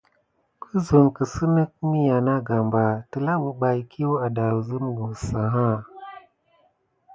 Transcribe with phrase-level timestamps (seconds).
[0.61, 5.71] Kogan isa nà kisinek miya nà gambà, telā bebaye kia adesumku seya.